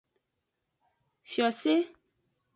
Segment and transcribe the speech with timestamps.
[1.29, 1.75] Fiose.